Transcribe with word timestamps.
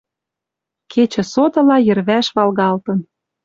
Кечӹ 0.91 1.23
сотыла 1.33 1.77
йӹрвӓш 1.87 2.27
валгалтын 2.35 2.99